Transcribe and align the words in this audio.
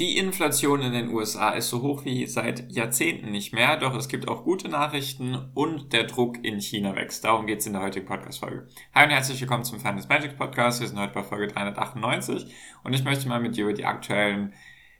Die 0.00 0.16
Inflation 0.16 0.80
in 0.80 0.94
den 0.94 1.10
USA 1.10 1.50
ist 1.50 1.68
so 1.68 1.82
hoch 1.82 2.06
wie 2.06 2.24
seit 2.24 2.72
Jahrzehnten 2.72 3.30
nicht 3.30 3.52
mehr, 3.52 3.76
doch 3.76 3.94
es 3.94 4.08
gibt 4.08 4.28
auch 4.28 4.44
gute 4.44 4.70
Nachrichten 4.70 5.50
und 5.52 5.92
der 5.92 6.04
Druck 6.04 6.42
in 6.42 6.58
China 6.58 6.96
wächst. 6.96 7.22
Darum 7.22 7.46
geht 7.46 7.58
es 7.58 7.66
in 7.66 7.74
der 7.74 7.82
heutigen 7.82 8.06
Podcast-Folge. 8.06 8.66
Hi 8.94 9.04
und 9.04 9.10
herzlich 9.10 9.38
willkommen 9.42 9.62
zum 9.62 9.78
Finance 9.78 10.08
Magic 10.08 10.38
Podcast. 10.38 10.80
Wir 10.80 10.88
sind 10.88 10.98
heute 10.98 11.12
bei 11.12 11.22
Folge 11.22 11.48
398 11.48 12.46
und 12.82 12.94
ich 12.94 13.04
möchte 13.04 13.28
mal 13.28 13.42
mit 13.42 13.58
dir 13.58 13.64
über 13.64 13.74
die 13.74 13.84
aktuellen 13.84 14.54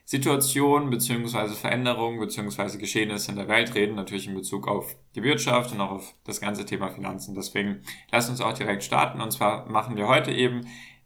Situationen 0.05 0.91
bzw. 0.91 1.55
Veränderungen 1.55 2.19
bzw. 2.19 2.77
Geschehnisse 2.77 3.31
in 3.31 3.37
der 3.37 3.47
Welt 3.47 3.73
reden, 3.73 3.95
natürlich 3.95 4.27
in 4.27 4.35
Bezug 4.35 4.67
auf 4.67 4.95
die 5.15 5.23
Wirtschaft 5.23 5.71
und 5.71 5.81
auch 5.81 5.91
auf 5.93 6.13
das 6.25 6.41
ganze 6.41 6.63
Thema 6.63 6.89
Finanzen. 6.89 7.33
Deswegen 7.33 7.81
lass 8.11 8.29
uns 8.29 8.39
auch 8.39 8.53
direkt 8.53 8.83
starten 8.83 9.19
und 9.19 9.31
zwar 9.31 9.67
machen 9.67 9.95
wir 9.95 10.07
heute 10.07 10.31
eben 10.31 10.61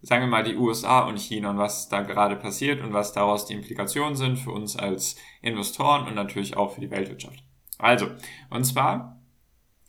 sagen 0.06 0.22
wir 0.22 0.28
mal, 0.28 0.44
die 0.44 0.56
USA 0.56 1.00
und 1.00 1.20
China 1.20 1.50
und 1.50 1.58
was 1.58 1.90
da 1.90 2.02
gerade 2.02 2.36
passiert 2.36 2.82
und 2.82 2.94
was 2.94 3.12
daraus 3.12 3.48
die 3.48 3.54
Implikationen 3.54 4.16
sind 4.16 4.38
für 4.38 4.52
uns 4.52 4.76
als 4.76 5.16
Investoren 5.42 6.08
und 6.08 6.14
natürlich 6.14 6.56
auch 6.56 6.74
für 6.74 6.82
die 6.82 6.92
Weltwirtschaft. 6.92 7.44
Also, 7.80 8.12
und 8.52 8.64
zwar 8.66 9.20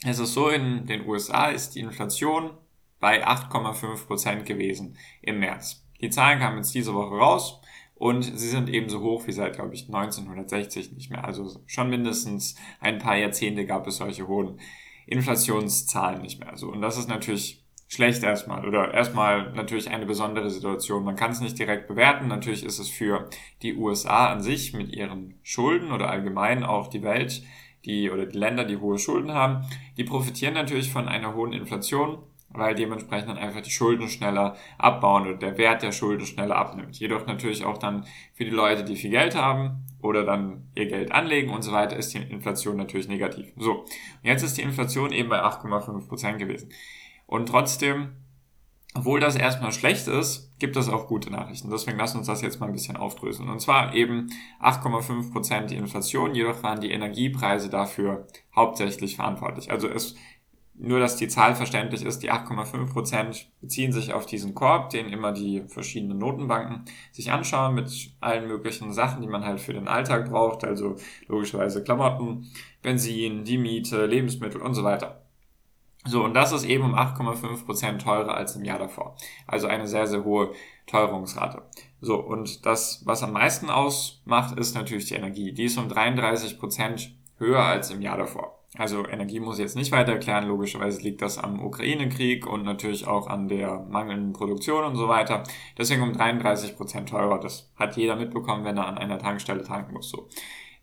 ist 0.04 0.18
es 0.18 0.32
so, 0.32 0.48
in 0.48 0.86
den 0.86 1.06
USA 1.06 1.48
ist 1.48 1.74
die 1.74 1.80
Inflation 1.80 2.52
bei 2.98 3.26
8,5 3.26 4.06
Prozent 4.06 4.46
gewesen 4.46 4.96
im 5.20 5.38
März. 5.38 5.84
Die 6.00 6.08
Zahlen 6.08 6.38
kamen 6.38 6.58
jetzt 6.58 6.74
diese 6.74 6.94
Woche 6.94 7.14
raus 7.14 7.60
und 7.94 8.22
sie 8.22 8.48
sind 8.48 8.70
ebenso 8.70 9.00
hoch 9.00 9.26
wie 9.26 9.32
seit, 9.32 9.56
glaube 9.56 9.74
ich, 9.74 9.86
1960 9.86 10.92
nicht 10.92 11.10
mehr. 11.10 11.24
Also 11.24 11.60
schon 11.66 11.90
mindestens 11.90 12.56
ein 12.80 12.98
paar 12.98 13.16
Jahrzehnte 13.16 13.66
gab 13.66 13.86
es 13.86 13.98
solche 13.98 14.26
hohen 14.26 14.60
Inflationszahlen 15.06 16.22
nicht 16.22 16.40
mehr. 16.40 16.56
So, 16.56 16.70
und 16.70 16.80
das 16.80 16.96
ist 16.96 17.08
natürlich 17.08 17.65
schlecht 17.88 18.22
erstmal 18.22 18.66
oder 18.66 18.92
erstmal 18.92 19.52
natürlich 19.52 19.90
eine 19.90 20.06
besondere 20.06 20.50
Situation. 20.50 21.04
Man 21.04 21.16
kann 21.16 21.30
es 21.30 21.40
nicht 21.40 21.58
direkt 21.58 21.86
bewerten. 21.86 22.28
Natürlich 22.28 22.64
ist 22.64 22.78
es 22.78 22.88
für 22.88 23.28
die 23.62 23.76
USA 23.76 24.28
an 24.32 24.40
sich 24.40 24.72
mit 24.72 24.92
ihren 24.92 25.38
Schulden 25.42 25.92
oder 25.92 26.10
allgemein 26.10 26.64
auch 26.64 26.88
die 26.88 27.02
Welt, 27.02 27.42
die 27.84 28.10
oder 28.10 28.26
die 28.26 28.38
Länder, 28.38 28.64
die 28.64 28.78
hohe 28.78 28.98
Schulden 28.98 29.32
haben, 29.32 29.64
die 29.96 30.04
profitieren 30.04 30.54
natürlich 30.54 30.90
von 30.90 31.06
einer 31.06 31.34
hohen 31.34 31.52
Inflation, 31.52 32.18
weil 32.48 32.74
dementsprechend 32.74 33.28
dann 33.28 33.38
einfach 33.38 33.60
die 33.60 33.70
Schulden 33.70 34.08
schneller 34.08 34.56
abbauen 34.78 35.28
oder 35.28 35.36
der 35.36 35.58
Wert 35.58 35.82
der 35.82 35.92
Schulden 35.92 36.26
schneller 36.26 36.56
abnimmt. 36.56 36.98
Jedoch 36.98 37.26
natürlich 37.26 37.64
auch 37.64 37.78
dann 37.78 38.04
für 38.34 38.44
die 38.44 38.50
Leute, 38.50 38.82
die 38.82 38.96
viel 38.96 39.10
Geld 39.10 39.36
haben 39.36 39.84
oder 40.02 40.24
dann 40.24 40.68
ihr 40.74 40.86
Geld 40.86 41.12
anlegen 41.12 41.50
und 41.50 41.62
so 41.62 41.70
weiter, 41.70 41.96
ist 41.96 42.12
die 42.14 42.18
Inflation 42.18 42.76
natürlich 42.76 43.08
negativ. 43.08 43.52
So, 43.56 43.82
und 43.82 43.88
jetzt 44.22 44.42
ist 44.42 44.56
die 44.56 44.62
Inflation 44.62 45.12
eben 45.12 45.28
bei 45.28 45.40
8,5 45.40 46.08
Prozent 46.08 46.38
gewesen. 46.38 46.70
Und 47.26 47.48
trotzdem, 47.48 48.12
obwohl 48.94 49.20
das 49.20 49.36
erstmal 49.36 49.72
schlecht 49.72 50.08
ist, 50.08 50.58
gibt 50.58 50.76
es 50.76 50.88
auch 50.88 51.06
gute 51.06 51.30
Nachrichten. 51.30 51.70
Deswegen 51.70 51.98
lass 51.98 52.14
uns 52.14 52.28
das 52.28 52.40
jetzt 52.40 52.60
mal 52.60 52.66
ein 52.66 52.72
bisschen 52.72 52.96
aufdröseln. 52.96 53.50
Und 53.50 53.60
zwar 53.60 53.94
eben 53.94 54.30
8,5 54.62 55.32
Prozent 55.32 55.70
die 55.70 55.76
Inflation, 55.76 56.34
jedoch 56.34 56.62
waren 56.62 56.80
die 56.80 56.90
Energiepreise 56.90 57.68
dafür 57.68 58.26
hauptsächlich 58.54 59.16
verantwortlich. 59.16 59.70
Also 59.70 59.88
es 59.88 60.14
nur, 60.78 61.00
dass 61.00 61.16
die 61.16 61.28
Zahl 61.28 61.54
verständlich 61.54 62.04
ist, 62.04 62.22
die 62.22 62.30
8,5 62.30 62.92
Prozent 62.92 63.50
beziehen 63.60 63.92
sich 63.92 64.12
auf 64.12 64.26
diesen 64.26 64.54
Korb, 64.54 64.90
den 64.90 65.08
immer 65.08 65.32
die 65.32 65.62
verschiedenen 65.68 66.18
Notenbanken 66.18 66.84
sich 67.12 67.32
anschauen 67.32 67.74
mit 67.74 68.10
allen 68.20 68.46
möglichen 68.46 68.92
Sachen, 68.92 69.22
die 69.22 69.28
man 69.28 69.44
halt 69.44 69.60
für 69.60 69.72
den 69.72 69.88
Alltag 69.88 70.28
braucht, 70.28 70.64
also 70.64 70.96
logischerweise 71.28 71.82
Klamotten, 71.82 72.50
Benzin, 72.82 73.44
die 73.44 73.56
Miete, 73.56 74.04
Lebensmittel 74.04 74.60
und 74.60 74.74
so 74.74 74.84
weiter. 74.84 75.25
So, 76.06 76.24
und 76.24 76.34
das 76.34 76.52
ist 76.52 76.64
eben 76.64 76.84
um 76.84 76.94
8,5% 76.94 77.98
teurer 77.98 78.34
als 78.34 78.56
im 78.56 78.64
Jahr 78.64 78.78
davor. 78.78 79.16
Also 79.46 79.66
eine 79.66 79.86
sehr, 79.86 80.06
sehr 80.06 80.24
hohe 80.24 80.52
Teuerungsrate. 80.86 81.62
So, 82.00 82.16
und 82.16 82.64
das, 82.64 83.02
was 83.04 83.22
am 83.22 83.32
meisten 83.32 83.70
ausmacht, 83.70 84.56
ist 84.58 84.74
natürlich 84.74 85.06
die 85.06 85.14
Energie. 85.14 85.52
Die 85.52 85.64
ist 85.64 85.78
um 85.78 85.88
33% 85.88 87.08
höher 87.38 87.62
als 87.62 87.90
im 87.90 88.02
Jahr 88.02 88.16
davor. 88.16 88.56
Also 88.78 89.06
Energie 89.06 89.40
muss 89.40 89.58
ich 89.58 89.62
jetzt 89.62 89.76
nicht 89.76 89.92
weiter 89.92 90.12
erklären. 90.12 90.46
Logischerweise 90.46 91.00
liegt 91.00 91.22
das 91.22 91.38
am 91.38 91.64
Ukraine-Krieg 91.64 92.46
und 92.46 92.62
natürlich 92.62 93.06
auch 93.06 93.26
an 93.26 93.48
der 93.48 93.80
mangelnden 93.88 94.32
Produktion 94.32 94.84
und 94.84 94.96
so 94.96 95.08
weiter. 95.08 95.44
Deswegen 95.78 96.02
um 96.02 96.12
33% 96.12 97.06
teurer. 97.06 97.40
Das 97.40 97.70
hat 97.76 97.96
jeder 97.96 98.16
mitbekommen, 98.16 98.64
wenn 98.64 98.76
er 98.76 98.86
an 98.86 98.98
einer 98.98 99.18
Tankstelle 99.18 99.62
tanken 99.62 99.94
muss. 99.94 100.10
So. 100.10 100.28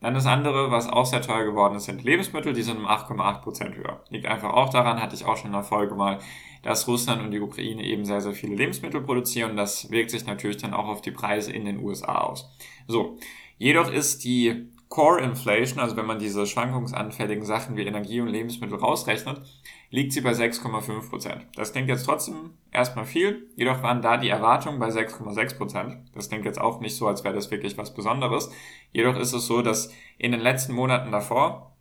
Dann 0.04 0.16
das 0.16 0.26
andere, 0.26 0.70
was 0.70 0.90
auch 0.90 1.06
sehr 1.06 1.22
teuer 1.22 1.46
geworden 1.46 1.76
ist, 1.76 1.86
sind 1.86 2.04
Lebensmittel. 2.04 2.52
Die 2.52 2.62
sind 2.62 2.78
um 2.78 2.86
8,8% 2.86 3.74
höher. 3.74 4.04
Liegt 4.10 4.26
einfach 4.26 4.52
auch 4.52 4.70
daran, 4.70 5.02
hatte 5.02 5.16
ich 5.16 5.24
auch 5.24 5.38
schon 5.38 5.48
in 5.48 5.54
der 5.54 5.64
Folge 5.64 5.96
mal, 5.96 6.20
dass 6.62 6.90
Russland 6.90 7.24
und 7.24 7.32
die 7.32 7.40
Ukraine 7.40 7.86
eben 7.86 8.04
sehr, 8.04 8.20
sehr 8.20 8.34
viele 8.34 8.54
Lebensmittel 8.54 9.00
produzieren. 9.00 9.56
Das 9.56 9.92
wirkt 9.92 10.12
sich 10.12 10.26
natürlich 10.26 10.58
dann 10.58 10.74
auch 10.74 10.90
auf 10.90 11.02
die 11.02 11.12
Preise 11.12 11.54
in 11.54 11.64
den 11.64 11.80
USA 11.80 12.18
aus. 12.18 12.54
So. 12.86 13.18
Jedoch 13.58 13.90
ist 13.90 14.26
die 14.26 14.73
Core 14.94 15.22
Inflation, 15.22 15.80
also 15.80 15.98
wenn 15.98 16.06
man 16.06 16.20
diese 16.20 16.46
schwankungsanfälligen 16.46 17.44
Sachen 17.44 17.76
wie 17.76 17.84
Energie 17.84 18.22
und 18.22 18.28
Lebensmittel 18.28 18.78
rausrechnet, 18.78 19.42
liegt 19.90 20.14
sie 20.14 20.22
bei 20.22 20.34
6,5 20.34 21.10
Prozent. 21.10 21.48
Das 21.56 21.72
klingt 21.72 21.90
jetzt 21.90 22.06
trotzdem 22.06 22.52
erstmal 22.72 23.06
viel, 23.06 23.50
jedoch 23.56 23.82
waren 23.82 24.04
da 24.04 24.18
die 24.18 24.30
Erwartungen 24.30 24.78
bei 24.78 24.90
6,6 24.90 25.58
Prozent. 25.58 25.98
Das 26.14 26.30
klingt 26.30 26.46
jetzt 26.46 26.62
auch 26.62 26.80
nicht 26.80 26.96
so, 26.96 27.08
als 27.08 27.24
wäre 27.24 27.34
das 27.34 27.50
wirklich 27.50 27.76
was 27.76 27.96
Besonderes. 27.96 28.52
Jedoch 28.92 29.18
ist 29.18 29.34
es 29.34 29.48
so, 29.48 29.64
dass 29.64 29.92
in 30.20 30.32
den 30.32 30.42
letzten 30.42 30.74
Monaten 30.74 31.12
davor 31.12 31.76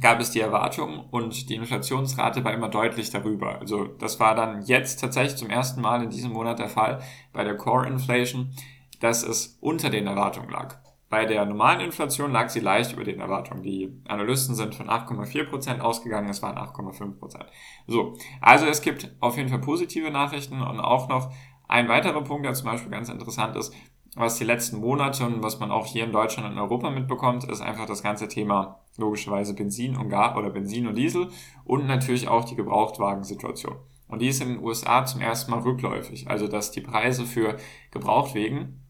gab 0.00 0.18
es 0.18 0.30
die 0.30 0.40
Erwartung 0.40 1.10
und 1.10 1.50
die 1.50 1.56
Inflationsrate 1.56 2.44
war 2.44 2.54
immer 2.54 2.70
deutlich 2.70 3.10
darüber. 3.10 3.58
Also 3.58 3.84
das 3.84 4.20
war 4.20 4.34
dann 4.34 4.62
jetzt 4.62 5.02
tatsächlich 5.02 5.36
zum 5.36 5.50
ersten 5.50 5.82
Mal 5.82 6.02
in 6.02 6.08
diesem 6.08 6.32
Monat 6.32 6.60
der 6.60 6.70
Fall 6.70 7.02
bei 7.34 7.44
der 7.44 7.58
Core 7.58 7.86
Inflation, 7.86 8.54
dass 9.00 9.22
es 9.22 9.58
unter 9.60 9.90
den 9.90 10.06
Erwartungen 10.06 10.48
lag. 10.48 10.81
Bei 11.12 11.26
der 11.26 11.44
normalen 11.44 11.80
Inflation 11.80 12.32
lag 12.32 12.48
sie 12.48 12.60
leicht 12.60 12.94
über 12.94 13.04
den 13.04 13.20
Erwartungen. 13.20 13.62
Die 13.62 14.00
Analysten 14.08 14.54
sind 14.54 14.74
von 14.74 14.88
8,4% 14.88 15.80
ausgegangen, 15.80 16.30
es 16.30 16.40
waren 16.40 16.56
8,5%. 16.56 17.44
So, 17.86 18.16
also 18.40 18.64
es 18.64 18.80
gibt 18.80 19.14
auf 19.20 19.36
jeden 19.36 19.50
Fall 19.50 19.60
positive 19.60 20.10
Nachrichten 20.10 20.62
und 20.62 20.80
auch 20.80 21.10
noch 21.10 21.30
ein 21.68 21.90
weiterer 21.90 22.22
Punkt, 22.24 22.46
der 22.46 22.54
zum 22.54 22.64
Beispiel 22.64 22.90
ganz 22.90 23.10
interessant 23.10 23.56
ist, 23.56 23.74
was 24.16 24.36
die 24.36 24.44
letzten 24.44 24.78
Monate 24.78 25.26
und 25.26 25.42
was 25.42 25.60
man 25.60 25.70
auch 25.70 25.84
hier 25.84 26.04
in 26.04 26.12
Deutschland 26.12 26.50
und 26.50 26.58
Europa 26.58 26.88
mitbekommt, 26.88 27.44
ist 27.44 27.60
einfach 27.60 27.84
das 27.84 28.02
ganze 28.02 28.26
Thema 28.26 28.80
logischerweise 28.96 29.52
Benzin 29.52 29.98
und 29.98 30.08
Gas 30.08 30.34
oder 30.38 30.48
Benzin 30.48 30.86
und 30.86 30.94
Diesel 30.94 31.28
und 31.66 31.86
natürlich 31.86 32.28
auch 32.28 32.46
die 32.46 32.56
Gebrauchtwagensituation. 32.56 33.76
Und 34.08 34.22
die 34.22 34.28
ist 34.28 34.40
in 34.40 34.48
den 34.48 34.64
USA 34.64 35.04
zum 35.04 35.20
ersten 35.20 35.50
Mal 35.50 35.60
rückläufig. 35.60 36.30
Also 36.30 36.48
dass 36.48 36.70
die 36.70 36.80
Preise 36.80 37.26
für 37.26 37.58
Gebrauchtwagen 37.90 38.81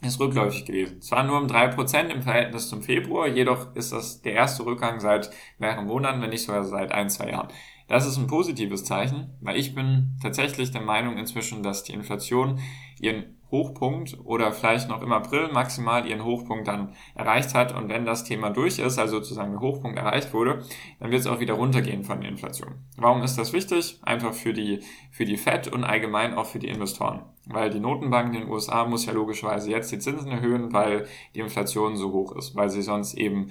ist 0.00 0.20
rückläufig 0.20 0.64
gewesen. 0.64 1.02
Zwar 1.02 1.24
nur 1.24 1.38
um 1.38 1.48
drei 1.48 1.68
Prozent 1.68 2.12
im 2.12 2.22
Verhältnis 2.22 2.68
zum 2.68 2.82
Februar, 2.82 3.26
jedoch 3.26 3.74
ist 3.74 3.92
das 3.92 4.22
der 4.22 4.34
erste 4.34 4.64
Rückgang 4.64 5.00
seit 5.00 5.30
mehreren 5.58 5.86
Monaten, 5.86 6.22
wenn 6.22 6.30
nicht 6.30 6.44
sogar 6.44 6.64
seit 6.64 6.92
ein, 6.92 7.10
zwei 7.10 7.30
Jahren. 7.30 7.48
Das 7.88 8.06
ist 8.06 8.16
ein 8.18 8.26
positives 8.26 8.84
Zeichen, 8.84 9.30
weil 9.40 9.56
ich 9.56 9.74
bin 9.74 10.16
tatsächlich 10.22 10.70
der 10.70 10.82
Meinung 10.82 11.16
inzwischen, 11.16 11.62
dass 11.62 11.84
die 11.84 11.94
Inflation 11.94 12.60
ihren 13.00 13.37
Hochpunkt 13.50 14.18
oder 14.24 14.52
vielleicht 14.52 14.88
noch 14.88 15.02
im 15.02 15.12
April 15.12 15.48
maximal 15.52 16.06
ihren 16.06 16.24
Hochpunkt 16.24 16.68
dann 16.68 16.94
erreicht 17.14 17.54
hat. 17.54 17.74
Und 17.74 17.88
wenn 17.88 18.04
das 18.04 18.24
Thema 18.24 18.50
durch 18.50 18.78
ist, 18.78 18.98
also 18.98 19.18
sozusagen 19.18 19.52
der 19.52 19.60
Hochpunkt 19.60 19.98
erreicht 19.98 20.34
wurde, 20.34 20.64
dann 21.00 21.10
wird 21.10 21.20
es 21.20 21.26
auch 21.26 21.40
wieder 21.40 21.54
runtergehen 21.54 22.04
von 22.04 22.20
der 22.20 22.30
Inflation. 22.30 22.74
Warum 22.96 23.22
ist 23.22 23.38
das 23.38 23.52
wichtig? 23.52 23.98
Einfach 24.02 24.34
für 24.34 24.52
die, 24.52 24.80
für 25.10 25.24
die 25.24 25.36
FED 25.36 25.68
und 25.68 25.84
allgemein 25.84 26.34
auch 26.34 26.46
für 26.46 26.58
die 26.58 26.68
Investoren. 26.68 27.22
Weil 27.46 27.70
die 27.70 27.80
Notenbank 27.80 28.34
in 28.34 28.42
den 28.42 28.50
USA 28.50 28.84
muss 28.84 29.06
ja 29.06 29.12
logischerweise 29.12 29.70
jetzt 29.70 29.90
die 29.90 29.98
Zinsen 29.98 30.30
erhöhen, 30.30 30.72
weil 30.72 31.06
die 31.34 31.40
Inflation 31.40 31.96
so 31.96 32.12
hoch 32.12 32.36
ist, 32.36 32.54
weil 32.54 32.68
sie 32.68 32.82
sonst 32.82 33.14
eben, 33.14 33.50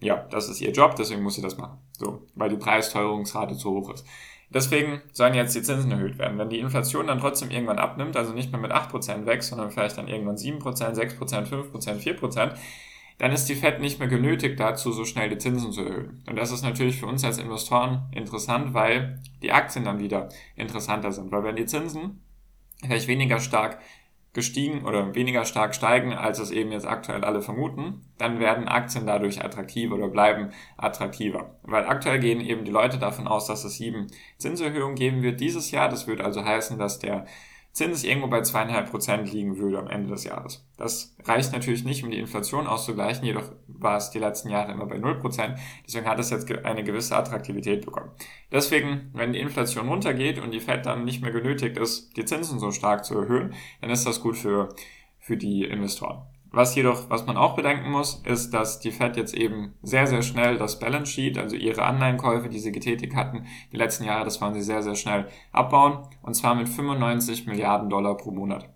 ja, 0.00 0.26
das 0.30 0.48
ist 0.48 0.60
ihr 0.60 0.72
Job, 0.72 0.94
deswegen 0.96 1.22
muss 1.22 1.36
sie 1.36 1.42
das 1.42 1.56
machen. 1.56 1.78
So, 1.92 2.26
weil 2.34 2.50
die 2.50 2.56
Preisteuerungsrate 2.56 3.56
zu 3.56 3.70
hoch 3.70 3.94
ist. 3.94 4.06
Deswegen 4.50 5.02
sollen 5.12 5.34
jetzt 5.34 5.54
die 5.54 5.62
Zinsen 5.62 5.92
erhöht 5.92 6.18
werden. 6.18 6.38
Wenn 6.38 6.48
die 6.48 6.58
Inflation 6.58 7.06
dann 7.06 7.20
trotzdem 7.20 7.50
irgendwann 7.50 7.78
abnimmt, 7.78 8.16
also 8.16 8.32
nicht 8.32 8.50
mehr 8.50 8.60
mit 8.60 8.72
8% 8.72 9.26
wächst, 9.26 9.50
sondern 9.50 9.70
vielleicht 9.70 9.98
dann 9.98 10.08
irgendwann 10.08 10.36
7%, 10.36 10.62
6%, 10.62 11.46
5%, 11.46 12.18
4%, 12.18 12.52
dann 13.18 13.32
ist 13.32 13.48
die 13.48 13.56
Fed 13.56 13.80
nicht 13.80 13.98
mehr 13.98 14.08
genötigt 14.08 14.58
dazu, 14.58 14.92
so 14.92 15.04
schnell 15.04 15.28
die 15.28 15.38
Zinsen 15.38 15.72
zu 15.72 15.82
erhöhen. 15.82 16.22
Und 16.28 16.36
das 16.36 16.52
ist 16.52 16.62
natürlich 16.62 16.98
für 16.98 17.06
uns 17.06 17.24
als 17.24 17.38
Investoren 17.38 18.08
interessant, 18.12 18.74
weil 18.74 19.20
die 19.42 19.52
Aktien 19.52 19.84
dann 19.84 19.98
wieder 19.98 20.28
interessanter 20.56 21.12
sind. 21.12 21.30
Weil 21.30 21.44
wenn 21.44 21.56
die 21.56 21.66
Zinsen 21.66 22.22
vielleicht 22.80 23.08
weniger 23.08 23.40
stark 23.40 23.80
gestiegen 24.38 24.86
oder 24.86 25.14
weniger 25.16 25.44
stark 25.44 25.74
steigen, 25.74 26.12
als 26.12 26.38
es 26.38 26.52
eben 26.52 26.70
jetzt 26.70 26.86
aktuell 26.86 27.24
alle 27.24 27.42
vermuten, 27.42 28.02
dann 28.18 28.38
werden 28.38 28.68
Aktien 28.68 29.04
dadurch 29.04 29.44
attraktiver 29.44 29.96
oder 29.96 30.08
bleiben 30.08 30.50
attraktiver. 30.76 31.56
Weil 31.64 31.86
aktuell 31.86 32.20
gehen 32.20 32.40
eben 32.40 32.64
die 32.64 32.70
Leute 32.70 32.98
davon 32.98 33.26
aus, 33.26 33.46
dass 33.46 33.64
es 33.64 33.76
sieben 33.76 34.06
Zinserhöhungen 34.38 34.94
geben 34.94 35.22
wird 35.22 35.40
dieses 35.40 35.72
Jahr. 35.72 35.88
Das 35.88 36.06
würde 36.06 36.24
also 36.24 36.44
heißen, 36.44 36.78
dass 36.78 37.00
der 37.00 37.26
Zins 37.78 38.02
irgendwo 38.02 38.26
bei 38.26 38.42
zweieinhalb 38.42 38.90
Prozent 38.90 39.32
liegen 39.32 39.56
würde 39.56 39.78
am 39.78 39.86
Ende 39.86 40.10
des 40.10 40.24
Jahres. 40.24 40.66
Das 40.76 41.14
reicht 41.22 41.52
natürlich 41.52 41.84
nicht, 41.84 42.02
um 42.02 42.10
die 42.10 42.18
Inflation 42.18 42.66
auszugleichen, 42.66 43.24
jedoch 43.24 43.52
war 43.68 43.96
es 43.96 44.10
die 44.10 44.18
letzten 44.18 44.50
Jahre 44.50 44.72
immer 44.72 44.86
bei 44.86 44.98
null 44.98 45.16
Prozent. 45.20 45.60
Deswegen 45.86 46.08
hat 46.08 46.18
es 46.18 46.30
jetzt 46.30 46.50
eine 46.64 46.82
gewisse 46.82 47.16
Attraktivität 47.16 47.84
bekommen. 47.84 48.10
Deswegen, 48.50 49.12
wenn 49.14 49.32
die 49.32 49.38
Inflation 49.38 49.88
runtergeht 49.88 50.40
und 50.40 50.50
die 50.50 50.58
Fed 50.58 50.86
dann 50.86 51.04
nicht 51.04 51.22
mehr 51.22 51.30
genötigt 51.30 51.76
ist, 51.76 52.16
die 52.16 52.24
Zinsen 52.24 52.58
so 52.58 52.72
stark 52.72 53.04
zu 53.04 53.16
erhöhen, 53.16 53.54
dann 53.80 53.90
ist 53.90 54.04
das 54.04 54.20
gut 54.20 54.36
für, 54.36 54.70
für 55.20 55.36
die 55.36 55.62
Investoren. 55.62 56.22
Was 56.50 56.74
jedoch, 56.74 57.10
was 57.10 57.26
man 57.26 57.36
auch 57.36 57.56
bedenken 57.56 57.90
muss, 57.90 58.22
ist, 58.24 58.54
dass 58.54 58.80
die 58.80 58.90
Fed 58.90 59.16
jetzt 59.16 59.34
eben 59.34 59.74
sehr, 59.82 60.06
sehr 60.06 60.22
schnell 60.22 60.56
das 60.56 60.78
Balance 60.78 61.12
Sheet, 61.12 61.36
also 61.36 61.56
ihre 61.56 61.84
Anleihenkäufe, 61.84 62.48
die 62.48 62.58
sie 62.58 62.72
getätigt 62.72 63.14
hatten, 63.14 63.46
die 63.70 63.76
letzten 63.76 64.04
Jahre, 64.04 64.24
das 64.24 64.40
waren 64.40 64.54
sie 64.54 64.62
sehr, 64.62 64.82
sehr 64.82 64.94
schnell 64.94 65.28
abbauen. 65.52 66.06
Und 66.22 66.34
zwar 66.34 66.54
mit 66.54 66.68
95 66.68 67.46
Milliarden 67.46 67.90
Dollar 67.90 68.16
pro 68.16 68.30
Monat. 68.30 68.70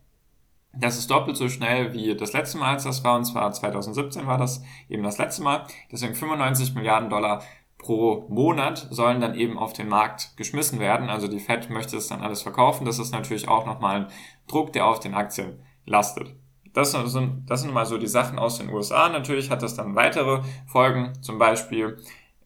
Das 0.74 0.98
ist 0.98 1.10
doppelt 1.10 1.36
so 1.36 1.48
schnell 1.48 1.92
wie 1.92 2.14
das 2.14 2.32
letzte 2.32 2.58
Mal, 2.58 2.74
als 2.74 2.84
das 2.84 3.04
war, 3.04 3.16
und 3.16 3.24
zwar 3.24 3.50
2017 3.52 4.26
war 4.26 4.38
das 4.38 4.62
eben 4.88 5.02
das 5.02 5.18
letzte 5.18 5.42
Mal. 5.42 5.66
Deswegen 5.90 6.14
95 6.14 6.74
Milliarden 6.74 7.10
Dollar 7.10 7.42
pro 7.78 8.26
Monat 8.28 8.86
sollen 8.90 9.20
dann 9.20 9.34
eben 9.34 9.58
auf 9.58 9.72
den 9.72 9.88
Markt 9.88 10.36
geschmissen 10.36 10.78
werden. 10.78 11.10
Also 11.10 11.26
die 11.26 11.40
Fed 11.40 11.68
möchte 11.68 11.96
es 11.96 12.08
dann 12.08 12.22
alles 12.22 12.42
verkaufen. 12.42 12.84
Das 12.84 12.98
ist 12.98 13.12
natürlich 13.12 13.48
auch 13.48 13.66
nochmal 13.66 14.02
ein 14.02 14.06
Druck, 14.46 14.72
der 14.72 14.86
auf 14.86 15.00
den 15.00 15.14
Aktien 15.14 15.58
lastet. 15.84 16.34
Das 16.72 16.92
sind, 16.92 17.50
das 17.50 17.62
sind 17.62 17.74
mal 17.74 17.86
so 17.86 17.98
die 17.98 18.06
Sachen 18.06 18.38
aus 18.38 18.58
den 18.58 18.70
USA. 18.70 19.08
Natürlich 19.08 19.50
hat 19.50 19.62
das 19.62 19.74
dann 19.74 19.94
weitere 19.94 20.40
Folgen. 20.66 21.12
Zum 21.20 21.38
Beispiel, 21.38 21.98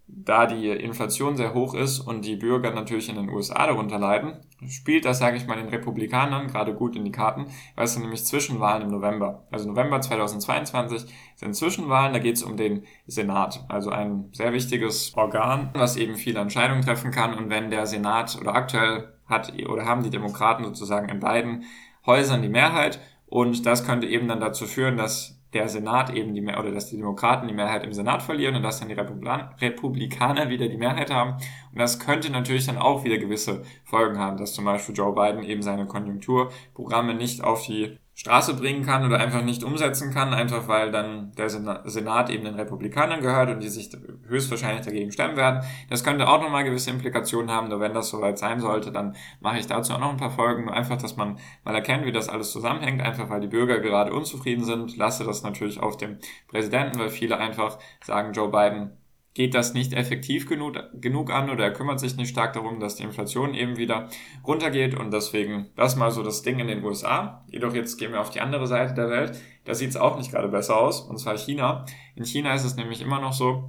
da 0.08 0.46
die 0.46 0.68
Inflation 0.68 1.36
sehr 1.36 1.52
hoch 1.52 1.74
ist 1.74 2.00
und 2.00 2.24
die 2.24 2.36
Bürger 2.36 2.70
natürlich 2.70 3.08
in 3.08 3.16
den 3.16 3.28
USA 3.28 3.66
darunter 3.66 3.98
leiden, 3.98 4.40
spielt 4.68 5.04
das, 5.04 5.18
sage 5.18 5.36
ich 5.36 5.46
mal, 5.46 5.56
den 5.56 5.68
Republikanern 5.68 6.46
gerade 6.46 6.74
gut 6.74 6.96
in 6.96 7.04
die 7.04 7.10
Karten, 7.10 7.46
weil 7.74 7.84
es 7.84 7.92
sind 7.92 8.02
nämlich 8.02 8.24
Zwischenwahlen 8.24 8.82
im 8.82 8.90
November. 8.90 9.44
Also 9.50 9.68
November 9.68 10.00
2022 10.00 11.06
sind 11.34 11.54
Zwischenwahlen, 11.54 12.12
da 12.12 12.20
geht 12.20 12.36
es 12.36 12.42
um 12.42 12.56
den 12.56 12.84
Senat, 13.06 13.64
also 13.68 13.90
ein 13.90 14.30
sehr 14.32 14.52
wichtiges 14.52 15.12
Organ, 15.16 15.70
was 15.74 15.96
eben 15.96 16.14
viele 16.14 16.40
Entscheidungen 16.40 16.82
treffen 16.82 17.10
kann. 17.10 17.34
Und 17.34 17.50
wenn 17.50 17.70
der 17.70 17.86
Senat 17.86 18.38
oder 18.40 18.54
aktuell 18.54 19.12
hat 19.26 19.52
oder 19.68 19.86
haben 19.86 20.04
die 20.04 20.10
Demokraten 20.10 20.64
sozusagen 20.64 21.08
in 21.08 21.18
beiden 21.18 21.64
Häusern 22.06 22.42
die 22.42 22.48
Mehrheit 22.48 23.00
und 23.26 23.66
das 23.66 23.84
könnte 23.84 24.06
eben 24.06 24.28
dann 24.28 24.40
dazu 24.40 24.66
führen, 24.66 24.96
dass 24.96 25.36
der 25.52 25.68
Senat 25.68 26.10
eben 26.10 26.34
die 26.34 26.40
Mehr 26.40 26.58
oder 26.58 26.70
dass 26.70 26.90
die 26.90 26.96
Demokraten 26.96 27.48
die 27.48 27.54
Mehrheit 27.54 27.84
im 27.84 27.92
Senat 27.92 28.22
verlieren 28.22 28.56
und 28.56 28.62
dass 28.62 28.80
dann 28.80 28.88
die 28.88 28.94
Republikan 28.94 29.54
Republikaner 29.60 30.48
wieder 30.50 30.68
die 30.68 30.76
Mehrheit 30.76 31.10
haben. 31.10 31.32
Und 31.72 31.78
das 31.78 31.98
könnte 31.98 32.30
natürlich 32.30 32.66
dann 32.66 32.78
auch 32.78 33.04
wieder 33.04 33.16
gewisse 33.18 33.64
Folgen 33.84 34.18
haben, 34.18 34.36
dass 34.36 34.52
zum 34.52 34.64
Beispiel 34.64 34.94
Joe 34.94 35.14
Biden 35.14 35.42
eben 35.42 35.62
seine 35.62 35.86
Konjunkturprogramme 35.86 37.14
nicht 37.14 37.42
auf 37.42 37.64
die 37.64 37.96
Straße 38.14 38.54
bringen 38.54 38.84
kann 38.84 39.04
oder 39.04 39.18
einfach 39.18 39.42
nicht 39.42 39.62
umsetzen 39.62 40.10
kann, 40.10 40.32
einfach 40.32 40.68
weil 40.68 40.90
dann 40.90 41.32
der 41.36 41.50
Senat 41.50 42.30
eben 42.30 42.44
den 42.44 42.54
Republikanern 42.54 43.20
gehört 43.20 43.50
und 43.50 43.62
die 43.62 43.68
sich 43.68 43.90
höchstwahrscheinlich 44.28 44.84
dagegen 44.84 45.12
stemmen 45.12 45.36
werden. 45.36 45.64
Das 45.90 46.04
könnte 46.04 46.28
auch 46.28 46.40
nochmal 46.40 46.64
gewisse 46.64 46.90
Implikationen 46.90 47.50
haben, 47.50 47.68
nur 47.68 47.80
wenn 47.80 47.94
das 47.94 48.08
soweit 48.08 48.38
sein 48.38 48.60
sollte, 48.60 48.92
dann 48.92 49.16
mache 49.40 49.58
ich 49.58 49.66
dazu 49.66 49.92
auch 49.94 50.00
noch 50.00 50.10
ein 50.10 50.16
paar 50.16 50.30
Folgen, 50.30 50.68
einfach, 50.68 50.96
dass 50.96 51.16
man 51.16 51.38
mal 51.64 51.74
erkennt, 51.74 52.04
wie 52.06 52.12
das 52.12 52.28
alles 52.28 52.50
zusammenhängt, 52.50 53.02
einfach 53.02 53.30
weil 53.30 53.40
die 53.40 53.46
Bürger 53.46 53.80
gerade 53.80 54.12
unzufrieden 54.12 54.64
sind, 54.64 54.96
lasse 54.96 55.24
das 55.24 55.42
natürlich 55.42 55.80
auf 55.80 55.96
dem 55.96 56.18
Präsidenten, 56.48 56.98
weil 56.98 57.10
viele 57.10 57.38
einfach 57.38 57.78
sagen, 58.02 58.32
Joe 58.32 58.50
Biden 58.50 58.92
geht 59.36 59.54
das 59.54 59.74
nicht 59.74 59.92
effektiv 59.92 60.48
genug, 60.48 60.78
genug 60.94 61.30
an 61.30 61.50
oder 61.50 61.64
er 61.64 61.72
kümmert 61.72 62.00
sich 62.00 62.16
nicht 62.16 62.30
stark 62.30 62.54
darum, 62.54 62.80
dass 62.80 62.96
die 62.96 63.02
Inflation 63.02 63.52
eben 63.52 63.76
wieder 63.76 64.08
runtergeht 64.46 64.98
und 64.98 65.12
deswegen 65.12 65.66
das 65.76 65.94
mal 65.94 66.10
so 66.10 66.22
das 66.22 66.40
Ding 66.40 66.58
in 66.58 66.68
den 66.68 66.82
USA. 66.82 67.44
Jedoch 67.50 67.74
jetzt 67.74 67.98
gehen 67.98 68.12
wir 68.12 68.22
auf 68.22 68.30
die 68.30 68.40
andere 68.40 68.66
Seite 68.66 68.94
der 68.94 69.10
Welt. 69.10 69.38
Da 69.66 69.74
sieht 69.74 69.90
es 69.90 69.98
auch 69.98 70.16
nicht 70.16 70.30
gerade 70.30 70.48
besser 70.48 70.78
aus 70.78 71.02
und 71.02 71.18
zwar 71.18 71.36
China. 71.36 71.84
In 72.14 72.24
China 72.24 72.54
ist 72.54 72.64
es 72.64 72.76
nämlich 72.76 73.02
immer 73.02 73.20
noch 73.20 73.34
so, 73.34 73.68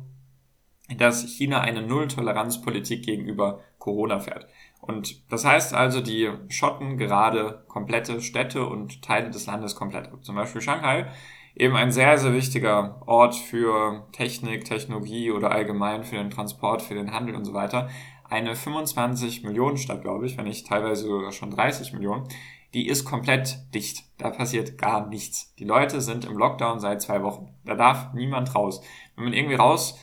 dass 0.95 1.24
China 1.25 1.62
eine 1.62 1.81
Null-Toleranz-Politik 1.81 3.04
gegenüber 3.04 3.60
Corona 3.80 4.19
fährt. 4.19 4.48
Und 4.80 5.30
das 5.31 5.44
heißt 5.44 5.74
also, 5.74 6.01
die 6.01 6.30
schotten 6.50 6.98
gerade 6.98 7.63
komplette 7.68 8.22
Städte 8.22 8.66
und 8.66 9.01
Teile 9.01 9.30
des 9.30 9.45
Landes 9.45 9.75
komplett 9.75 10.07
ab. 10.07 10.24
Zum 10.24 10.36
Beispiel 10.36 10.62
Shanghai 10.62 11.07
eben 11.56 11.75
ein 11.75 11.92
sehr, 11.92 12.18
sehr 12.18 12.34
wichtiger 12.34 13.01
Ort 13.06 13.36
für 13.36 14.07
Technik, 14.12 14.66
Technologie 14.66 15.31
oder 15.31 15.51
allgemein 15.51 16.04
für 16.04 16.16
den 16.16 16.30
Transport, 16.30 16.81
für 16.81 16.94
den 16.94 17.12
Handel 17.12 17.36
und 17.36 17.45
so 17.45 17.54
weiter. 17.54 17.89
Eine 18.30 18.56
25 18.56 19.44
Millionen 19.44 19.78
Stadt, 19.78 20.01
glaube 20.01 20.25
ich, 20.25 20.38
wenn 20.38 20.45
nicht 20.45 20.68
teilweise 20.68 21.07
sogar 21.07 21.31
schon 21.31 21.51
30 21.51 21.94
Millionen, 21.94 22.28
die 22.74 22.88
ist 22.88 23.06
komplett 23.06 23.60
dicht. 23.74 24.04
Da 24.18 24.30
passiert 24.30 24.78
gar 24.78 25.07
nichts. 25.07 25.56
Die 25.56 25.63
Leute 25.63 26.01
sind 26.01 26.25
im 26.25 26.38
Lockdown 26.38 26.80
seit 26.80 27.01
zwei 27.01 27.24
Wochen. 27.24 27.50
Da 27.66 27.75
darf 27.75 28.13
niemand 28.13 28.54
raus. 28.54 28.81
Wenn 29.16 29.25
man 29.25 29.34
irgendwie 29.34 29.56
raus 29.56 30.00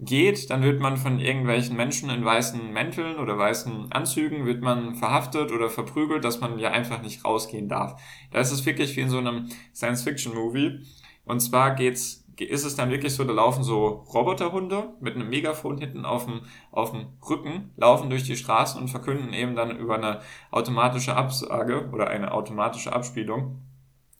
geht, 0.00 0.50
dann 0.50 0.62
wird 0.62 0.80
man 0.80 0.96
von 0.96 1.20
irgendwelchen 1.20 1.76
Menschen 1.76 2.10
in 2.10 2.24
weißen 2.24 2.72
Mänteln 2.72 3.16
oder 3.16 3.38
weißen 3.38 3.92
Anzügen, 3.92 4.44
wird 4.44 4.60
man 4.60 4.96
verhaftet 4.96 5.52
oder 5.52 5.70
verprügelt, 5.70 6.24
dass 6.24 6.40
man 6.40 6.58
ja 6.58 6.70
einfach 6.70 7.00
nicht 7.00 7.24
rausgehen 7.24 7.68
darf. 7.68 8.00
Da 8.30 8.40
ist 8.40 8.50
es 8.50 8.66
wirklich 8.66 8.96
wie 8.96 9.02
in 9.02 9.10
so 9.10 9.18
einem 9.18 9.48
Science-Fiction-Movie. 9.74 10.80
Und 11.24 11.40
zwar 11.40 11.74
geht's 11.74 12.24
ist 12.42 12.64
es 12.64 12.74
dann 12.74 12.90
wirklich 12.90 13.14
so, 13.14 13.24
da 13.24 13.32
laufen 13.32 13.62
so 13.62 13.86
Roboterhunde 14.12 14.94
mit 15.00 15.14
einem 15.14 15.28
Megafon 15.28 15.78
hinten 15.78 16.04
auf 16.04 16.24
dem, 16.24 16.40
auf 16.72 16.90
dem 16.90 17.06
Rücken, 17.28 17.72
laufen 17.76 18.10
durch 18.10 18.24
die 18.24 18.36
Straßen 18.36 18.80
und 18.80 18.88
verkünden 18.88 19.32
eben 19.32 19.54
dann 19.54 19.76
über 19.76 19.94
eine 19.94 20.20
automatische 20.50 21.16
Absage 21.16 21.88
oder 21.92 22.08
eine 22.08 22.32
automatische 22.32 22.92
Abspielung, 22.92 23.60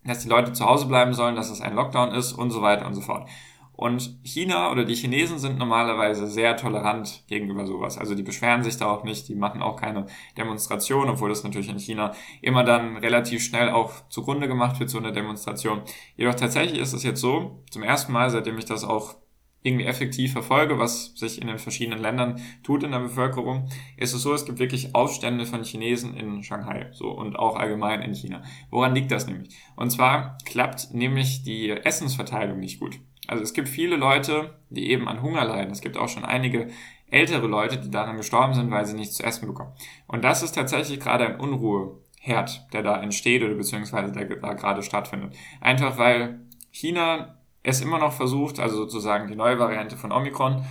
dass 0.04 0.20
die 0.20 0.28
Leute 0.28 0.52
zu 0.52 0.64
Hause 0.64 0.86
bleiben 0.86 1.14
sollen, 1.14 1.34
dass 1.34 1.50
es 1.50 1.60
ein 1.60 1.74
Lockdown 1.74 2.12
ist 2.12 2.32
und 2.32 2.50
so 2.50 2.62
weiter 2.62 2.86
und 2.86 2.94
so 2.94 3.00
fort. 3.00 3.28
Und 3.76 4.18
China 4.22 4.70
oder 4.70 4.84
die 4.84 4.94
Chinesen 4.94 5.38
sind 5.38 5.58
normalerweise 5.58 6.28
sehr 6.28 6.56
tolerant 6.56 7.24
gegenüber 7.26 7.66
sowas. 7.66 7.98
Also 7.98 8.14
die 8.14 8.22
beschweren 8.22 8.62
sich 8.62 8.76
da 8.76 8.86
auch 8.86 9.02
nicht, 9.02 9.28
die 9.28 9.34
machen 9.34 9.62
auch 9.62 9.76
keine 9.76 10.06
Demonstration, 10.38 11.08
obwohl 11.08 11.28
das 11.28 11.42
natürlich 11.42 11.68
in 11.68 11.78
China 11.78 12.12
immer 12.40 12.62
dann 12.62 12.96
relativ 12.98 13.42
schnell 13.42 13.70
auch 13.70 13.92
zugrunde 14.08 14.46
gemacht 14.46 14.78
wird, 14.78 14.90
so 14.90 14.98
eine 14.98 15.12
Demonstration. 15.12 15.82
Jedoch 16.16 16.34
tatsächlich 16.34 16.80
ist 16.80 16.92
es 16.92 17.02
jetzt 17.02 17.20
so, 17.20 17.64
zum 17.70 17.82
ersten 17.82 18.12
Mal, 18.12 18.30
seitdem 18.30 18.58
ich 18.58 18.64
das 18.64 18.84
auch 18.84 19.16
irgendwie 19.64 19.86
effektiv 19.86 20.32
verfolge, 20.32 20.78
was 20.78 21.14
sich 21.16 21.40
in 21.40 21.48
den 21.48 21.58
verschiedenen 21.58 21.98
Ländern 21.98 22.40
tut 22.62 22.84
in 22.84 22.92
der 22.92 22.98
Bevölkerung, 22.98 23.68
ist 23.96 24.12
es 24.12 24.22
so, 24.22 24.34
es 24.34 24.44
gibt 24.44 24.58
wirklich 24.58 24.94
Aufstände 24.94 25.46
von 25.46 25.64
Chinesen 25.64 26.14
in 26.14 26.42
Shanghai, 26.42 26.90
so 26.92 27.08
und 27.10 27.36
auch 27.36 27.56
allgemein 27.56 28.02
in 28.02 28.14
China. 28.14 28.42
Woran 28.70 28.94
liegt 28.94 29.10
das 29.10 29.26
nämlich? 29.26 29.48
Und 29.74 29.90
zwar 29.90 30.36
klappt 30.44 30.92
nämlich 30.92 31.42
die 31.42 31.70
Essensverteilung 31.70 32.60
nicht 32.60 32.78
gut. 32.78 33.00
Also 33.28 33.42
es 33.42 33.54
gibt 33.54 33.68
viele 33.68 33.96
Leute, 33.96 34.54
die 34.70 34.90
eben 34.90 35.08
an 35.08 35.22
Hunger 35.22 35.44
leiden. 35.44 35.72
Es 35.72 35.80
gibt 35.80 35.96
auch 35.96 36.08
schon 36.08 36.24
einige 36.24 36.68
ältere 37.10 37.46
Leute, 37.46 37.78
die 37.78 37.90
daran 37.90 38.16
gestorben 38.16 38.54
sind, 38.54 38.70
weil 38.70 38.84
sie 38.84 38.94
nichts 38.94 39.16
zu 39.16 39.22
essen 39.22 39.46
bekommen. 39.46 39.72
Und 40.06 40.24
das 40.24 40.42
ist 40.42 40.54
tatsächlich 40.54 41.00
gerade 41.00 41.26
ein 41.26 41.40
Unruheherd, 41.40 42.66
der 42.72 42.82
da 42.82 43.00
entsteht 43.00 43.42
oder 43.42 43.54
beziehungsweise 43.54 44.12
der 44.12 44.24
da 44.36 44.52
gerade 44.54 44.82
stattfindet. 44.82 45.34
Einfach 45.60 45.96
weil 45.96 46.40
China 46.70 47.38
es 47.62 47.80
immer 47.80 47.98
noch 47.98 48.12
versucht, 48.12 48.60
also 48.60 48.76
sozusagen 48.76 49.28
die 49.28 49.36
neue 49.36 49.58
Variante 49.58 49.96
von 49.96 50.12
Omikron, 50.12 50.64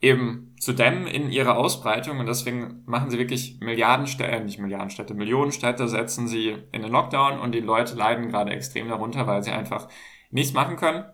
eben 0.00 0.54
zu 0.58 0.72
dämmen 0.72 1.06
in 1.06 1.30
ihrer 1.30 1.56
Ausbreitung 1.56 2.18
und 2.18 2.26
deswegen 2.26 2.82
machen 2.86 3.10
sie 3.10 3.18
wirklich 3.18 3.58
Milliardenstädte, 3.60 4.42
nicht 4.42 4.58
Milliardenstädte, 4.58 5.14
Millionenstädte 5.14 5.86
setzen 5.86 6.26
sie 6.26 6.56
in 6.72 6.82
den 6.82 6.90
Lockdown 6.90 7.38
und 7.38 7.52
die 7.52 7.60
Leute 7.60 7.94
leiden 7.94 8.28
gerade 8.28 8.50
extrem 8.52 8.88
darunter, 8.88 9.26
weil 9.26 9.42
sie 9.42 9.52
einfach 9.52 9.88
nichts 10.30 10.54
machen 10.54 10.76
können 10.76 11.04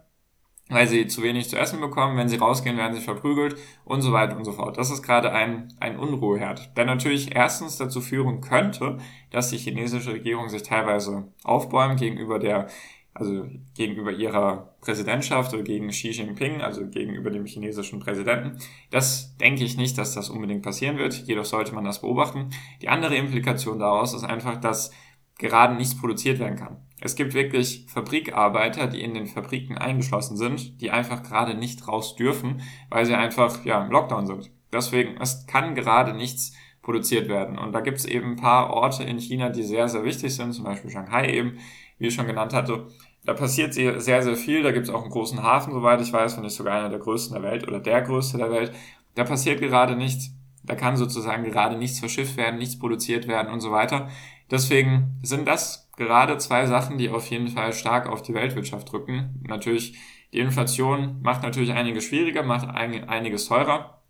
weil 0.68 0.87
sie 0.87 1.06
zu 1.06 1.22
wenig 1.22 1.48
zu 1.48 1.58
essen 1.58 1.80
bekommen. 1.80 2.16
Wenn 2.16 2.28
sie 2.28 2.37
rausgehen, 2.37 2.76
werden 2.76 2.94
sie 2.94 3.00
verprügelt 3.00 3.56
und 3.84 4.02
so 4.02 4.12
weiter 4.12 4.37
und 4.37 4.44
so 4.44 4.52
fort. 4.52 4.78
Das 4.78 4.90
ist 4.90 5.02
gerade 5.02 5.32
ein, 5.32 5.72
ein 5.80 5.98
Unruheherd, 5.98 6.76
der 6.76 6.84
natürlich 6.84 7.34
erstens 7.34 7.76
dazu 7.76 8.00
führen 8.00 8.40
könnte, 8.40 8.98
dass 9.30 9.50
die 9.50 9.58
chinesische 9.58 10.12
Regierung 10.12 10.48
sich 10.48 10.62
teilweise 10.62 11.28
aufbäumt 11.44 11.98
gegenüber 11.98 12.38
der, 12.38 12.68
also 13.14 13.46
gegenüber 13.75 14.12
ihrer 14.12 14.75
Präsidentschaft 14.80 15.52
oder 15.54 15.62
gegen 15.62 15.88
Xi 15.88 16.10
Jinping, 16.10 16.60
also 16.60 16.87
gegenüber 16.87 17.30
dem 17.30 17.46
chinesischen 17.46 17.98
Präsidenten. 17.98 18.58
Das 18.90 19.37
denke 19.38 19.64
ich 19.64 19.76
nicht, 19.76 19.98
dass 19.98 20.14
das 20.14 20.30
unbedingt 20.30 20.62
passieren 20.62 20.98
wird. 20.98 21.14
Jedoch 21.26 21.44
sollte 21.46 21.75
man 21.75 21.84
das 21.84 22.00
beobachten. 22.00 22.50
Die 22.82 22.88
andere 22.88 23.16
Implikation 23.16 23.78
daraus 23.78 24.14
ist 24.14 24.25
einfach, 24.25 24.60
dass 24.60 24.90
gerade 25.38 25.75
nichts 25.75 25.97
produziert 25.97 26.38
werden 26.38 26.59
kann. 26.59 26.76
Es 27.00 27.14
gibt 27.14 27.35
wirklich 27.35 27.87
Fabrikarbeiter, 27.88 28.88
die 28.88 29.02
in 29.02 29.14
den 29.14 29.26
Fabriken 29.26 29.78
eingeschlossen 29.78 30.37
sind, 30.37 30.80
die 30.80 30.90
einfach 30.90 31.23
gerade 31.23 31.54
nicht 31.54 31.87
raus 31.87 32.16
dürfen, 32.16 32.61
weil 32.90 33.07
sie 33.07 33.14
einfach 33.14 33.64
ja, 33.64 33.85
im 33.85 33.92
Lockdown 33.92 34.26
sind. 34.26 34.50
Deswegen, 34.73 35.16
es 35.21 35.47
kann 35.47 35.75
gerade 35.75 36.12
nichts 36.12 36.52
produziert 36.83 37.28
werden. 37.28 37.57
Und 37.59 37.73
da 37.73 37.80
gibt 37.80 37.99
es 37.99 38.04
eben 38.04 38.33
ein 38.33 38.37
paar 38.37 38.71
Orte 38.71 39.04
in 39.04 39.18
China, 39.18 39.50
die 39.50 39.62
sehr, 39.62 39.88
sehr 39.88 40.04
wichtig 40.04 40.35
sind, 40.35 40.52
zum 40.52 40.64
Beispiel 40.64 40.90
Shanghai 40.90 41.30
eben, 41.30 41.59
wie 41.99 42.09
ich 42.09 42.14
schon 42.14 42.26
genannt 42.26 42.52
hatte. 42.52 42.87
Da 43.25 43.35
passiert 43.35 43.75
sehr, 43.75 44.00
sehr 44.00 44.37
viel. 44.37 44.62
Da 44.62 44.73
gibt 44.73 44.88
es 44.88 44.95
auch 44.95 45.02
einen 45.02 45.11
großen 45.11 45.42
Hafen, 45.42 45.73
soweit 45.73 46.00
ich 46.00 46.12
weiß, 46.12 46.37
wenn 46.37 46.45
nicht 46.45 46.57
sogar 46.57 46.78
einer 46.78 46.88
der 46.88 46.99
größten 46.99 47.35
der 47.35 47.49
Welt 47.49 47.68
oder 47.68 47.78
der 47.78 48.02
größte 48.02 48.38
der 48.38 48.50
Welt. 48.50 48.73
Da 49.14 49.25
passiert 49.25 49.61
gerade 49.61 49.97
nichts. 49.97 50.30
Da 50.64 50.75
kann 50.75 50.97
sozusagen 50.97 51.45
gerade 51.45 51.76
nichts 51.76 51.99
verschifft 51.99 52.37
werden, 52.37 52.59
nichts 52.59 52.78
produziert 52.78 53.28
werden 53.28 53.52
und 53.52 53.61
so 53.61 53.71
weiter. 53.71 54.09
Deswegen 54.50 55.18
sind 55.22 55.46
das 55.46 55.90
gerade 55.96 56.38
zwei 56.38 56.66
Sachen, 56.66 56.98
die 56.98 57.10
auf 57.10 57.28
jeden 57.30 57.48
Fall 57.48 57.72
stark 57.72 58.08
auf 58.08 58.22
die 58.22 58.34
Weltwirtschaft 58.34 58.90
drücken. 58.90 59.42
Natürlich, 59.46 59.98
die 60.32 60.38
Inflation 60.38 61.20
macht 61.22 61.42
natürlich 61.42 61.72
einiges 61.72 62.04
schwieriger, 62.04 62.42
macht 62.42 62.68
einiges 62.68 63.46
teurer. 63.46 64.02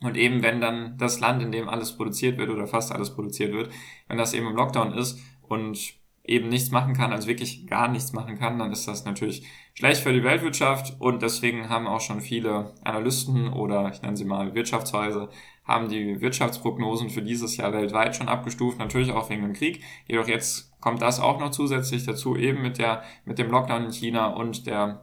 Und 0.00 0.16
eben, 0.16 0.42
wenn 0.42 0.60
dann 0.60 0.96
das 0.96 1.20
Land, 1.20 1.42
in 1.42 1.52
dem 1.52 1.68
alles 1.68 1.96
produziert 1.96 2.38
wird 2.38 2.48
oder 2.50 2.66
fast 2.66 2.92
alles 2.92 3.14
produziert 3.14 3.52
wird, 3.52 3.70
wenn 4.08 4.16
das 4.16 4.32
eben 4.32 4.46
im 4.46 4.56
Lockdown 4.56 4.94
ist 4.94 5.20
und 5.42 5.99
eben 6.24 6.48
nichts 6.48 6.70
machen 6.70 6.94
kann, 6.94 7.12
also 7.12 7.28
wirklich 7.28 7.66
gar 7.66 7.88
nichts 7.88 8.12
machen 8.12 8.38
kann, 8.38 8.58
dann 8.58 8.72
ist 8.72 8.86
das 8.86 9.04
natürlich 9.04 9.46
schlecht 9.74 10.02
für 10.02 10.12
die 10.12 10.22
Weltwirtschaft 10.22 11.00
und 11.00 11.22
deswegen 11.22 11.68
haben 11.68 11.86
auch 11.86 12.00
schon 12.00 12.20
viele 12.20 12.74
Analysten 12.84 13.52
oder 13.52 13.90
ich 13.92 14.02
nenne 14.02 14.16
sie 14.16 14.24
mal 14.24 14.54
Wirtschaftshäuser, 14.54 15.30
haben 15.64 15.88
die 15.88 16.20
Wirtschaftsprognosen 16.20 17.10
für 17.10 17.22
dieses 17.22 17.56
Jahr 17.56 17.72
weltweit 17.72 18.16
schon 18.16 18.28
abgestuft, 18.28 18.78
natürlich 18.78 19.12
auch 19.12 19.30
wegen 19.30 19.42
dem 19.42 19.52
Krieg. 19.54 19.82
Jedoch 20.06 20.28
jetzt 20.28 20.72
kommt 20.80 21.02
das 21.02 21.20
auch 21.20 21.40
noch 21.40 21.50
zusätzlich 21.50 22.04
dazu, 22.04 22.36
eben 22.36 22.60
mit 22.62 22.78
der, 22.78 23.02
mit 23.24 23.38
dem 23.38 23.50
Lockdown 23.50 23.84
in 23.84 23.92
China 23.92 24.28
und 24.28 24.66
der 24.66 25.02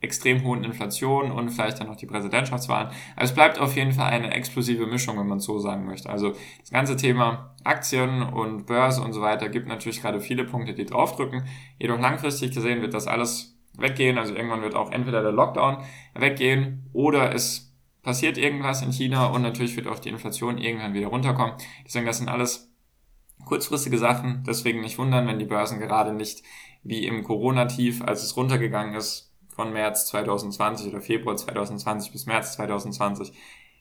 extrem 0.00 0.42
hohen 0.44 0.64
Inflation 0.64 1.30
und 1.30 1.50
vielleicht 1.50 1.78
dann 1.78 1.86
noch 1.86 1.96
die 1.96 2.06
Präsidentschaftswahlen. 2.06 2.88
Also 3.16 3.30
es 3.30 3.34
bleibt 3.34 3.58
auf 3.58 3.76
jeden 3.76 3.92
Fall 3.92 4.10
eine 4.10 4.32
explosive 4.32 4.86
Mischung, 4.86 5.18
wenn 5.18 5.26
man 5.26 5.40
so 5.40 5.58
sagen 5.58 5.84
möchte. 5.84 6.08
Also 6.08 6.32
das 6.60 6.70
ganze 6.70 6.96
Thema 6.96 7.54
Aktien 7.64 8.22
und 8.22 8.66
Börse 8.66 9.02
und 9.02 9.12
so 9.12 9.20
weiter 9.20 9.50
gibt 9.50 9.68
natürlich 9.68 10.00
gerade 10.00 10.20
viele 10.20 10.44
Punkte, 10.44 10.72
die 10.72 10.86
draufdrücken. 10.86 11.44
Jedoch 11.78 12.00
langfristig 12.00 12.52
gesehen 12.52 12.80
wird 12.80 12.94
das 12.94 13.06
alles 13.06 13.58
weggehen. 13.76 14.16
Also 14.16 14.34
irgendwann 14.34 14.62
wird 14.62 14.74
auch 14.74 14.90
entweder 14.90 15.22
der 15.22 15.32
Lockdown 15.32 15.78
weggehen 16.14 16.88
oder 16.94 17.34
es 17.34 17.74
passiert 18.02 18.38
irgendwas 18.38 18.80
in 18.80 18.92
China 18.92 19.26
und 19.26 19.42
natürlich 19.42 19.76
wird 19.76 19.86
auch 19.86 19.98
die 19.98 20.08
Inflation 20.08 20.56
irgendwann 20.56 20.94
wieder 20.94 21.08
runterkommen. 21.08 21.54
Deswegen, 21.84 22.06
das 22.06 22.18
sind 22.18 22.30
alles 22.30 22.72
kurzfristige 23.44 23.98
Sachen. 23.98 24.44
Deswegen 24.46 24.80
nicht 24.80 24.98
wundern, 24.98 25.26
wenn 25.26 25.38
die 25.38 25.44
Börsen 25.44 25.78
gerade 25.78 26.14
nicht 26.14 26.42
wie 26.82 27.06
im 27.06 27.22
Corona-Tief, 27.22 28.02
als 28.02 28.22
es 28.22 28.36
runtergegangen 28.36 28.94
ist, 28.94 29.29
von 29.60 29.74
März 29.74 30.06
2020 30.06 30.88
oder 30.88 31.02
Februar 31.02 31.36
2020 31.36 32.12
bis 32.12 32.24
März 32.24 32.54
2020. 32.54 33.30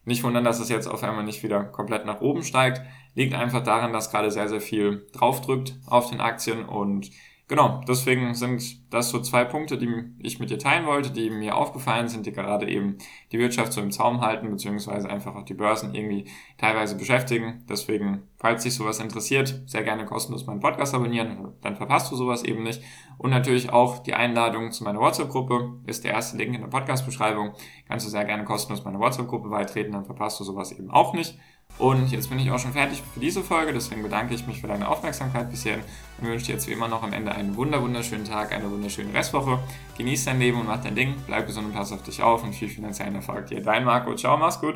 Nicht 0.03 0.24
wundern, 0.24 0.43
dass 0.43 0.59
es 0.59 0.67
jetzt 0.67 0.88
auf 0.88 1.03
einmal 1.03 1.24
nicht 1.24 1.41
wieder 1.41 1.63
komplett 1.63 2.05
nach 2.05 2.19
oben 2.19 2.43
steigt. 2.43 2.81
Liegt 3.15 3.33
einfach 3.33 3.63
daran, 3.63 3.93
dass 3.93 4.12
gerade 4.12 4.29
sehr, 4.29 4.50
sehr 4.50 4.59
viel 4.59 5.07
draufdrückt 5.13 5.75
auf 5.86 6.09
den 6.09 6.19
Aktien 6.19 6.65
und 6.65 7.12
Genau, 7.49 7.81
deswegen 7.87 8.35
sind 8.35 8.93
das 8.93 9.09
so 9.09 9.19
zwei 9.21 9.43
Punkte, 9.43 9.79
die 9.79 10.03
ich 10.19 10.39
mit 10.39 10.51
dir 10.51 10.59
teilen 10.59 10.85
wollte, 10.85 11.09
die 11.09 11.31
mir 11.31 11.57
aufgefallen 11.57 12.07
sind, 12.07 12.27
die 12.27 12.31
gerade 12.31 12.69
eben 12.69 12.99
die 13.31 13.39
Wirtschaft 13.39 13.73
so 13.73 13.81
im 13.81 13.89
Zaum 13.89 14.21
halten, 14.21 14.51
beziehungsweise 14.51 15.09
einfach 15.09 15.35
auch 15.35 15.45
die 15.45 15.55
Börsen 15.55 15.95
irgendwie 15.95 16.25
teilweise 16.59 16.95
beschäftigen. 16.95 17.65
Deswegen, 17.67 18.21
falls 18.37 18.61
dich 18.61 18.75
sowas 18.75 18.99
interessiert, 18.99 19.63
sehr 19.65 19.81
gerne 19.81 20.05
kostenlos 20.05 20.45
meinen 20.45 20.59
Podcast 20.59 20.93
abonnieren, 20.93 21.55
dann 21.61 21.75
verpasst 21.75 22.11
du 22.11 22.15
sowas 22.15 22.43
eben 22.43 22.61
nicht. 22.61 22.83
Und 23.17 23.31
natürlich 23.31 23.71
auch 23.73 23.97
die 23.97 24.13
Einladung 24.13 24.71
zu 24.71 24.83
meiner 24.83 24.99
WhatsApp-Gruppe 24.99 25.79
ist 25.87 26.03
der 26.03 26.11
erste 26.11 26.37
Link 26.37 26.53
in 26.53 26.61
der 26.61 26.67
Podcast-Beschreibung. 26.67 27.53
Kannst 27.87 28.05
du 28.05 28.11
sehr 28.11 28.25
gerne 28.25 28.45
kostenlos 28.45 28.85
meiner 28.85 28.99
WhatsApp-Gruppe 28.99 29.49
beitreten, 29.49 29.93
dann 29.93 30.05
verpasst 30.05 30.39
du 30.39 30.43
sowas 30.43 30.71
eben 30.71 30.91
auch 30.91 31.15
nicht. 31.15 31.35
Und 31.77 32.11
jetzt 32.11 32.29
bin 32.29 32.39
ich 32.39 32.51
auch 32.51 32.59
schon 32.59 32.73
fertig 32.73 33.01
für 33.13 33.21
diese 33.21 33.41
Folge, 33.41 33.71
deswegen 33.71 34.03
bedanke 34.03 34.33
ich 34.33 34.45
mich 34.45 34.59
für 34.59 34.67
deine 34.67 34.89
Aufmerksamkeit 34.89 35.49
bisher 35.49 35.77
und 36.19 36.27
wünsche 36.27 36.47
dir 36.47 36.53
jetzt 36.53 36.67
wie 36.67 36.73
immer 36.73 36.89
noch 36.89 37.03
am 37.03 37.13
Ende 37.13 37.31
einen 37.31 37.55
wunderschönen 37.55 38.25
Tag, 38.25 38.51
eine 38.51 38.69
wunderschöne 38.69 39.13
Restwoche. 39.13 39.59
Genieß 39.97 40.25
dein 40.25 40.39
Leben 40.39 40.59
und 40.59 40.67
mach 40.67 40.83
dein 40.83 40.95
Ding, 40.95 41.15
bleib 41.25 41.47
gesund 41.47 41.67
und 41.67 41.73
pass 41.73 41.93
auf 41.93 42.03
dich 42.03 42.21
auf 42.21 42.43
und 42.43 42.53
viel 42.53 42.67
finanziellen 42.67 43.15
Erfolg 43.15 43.47
dir. 43.47 43.61
Dein 43.61 43.85
Marco, 43.85 44.13
ciao, 44.15 44.38
mach's 44.38 44.59
gut. 44.59 44.75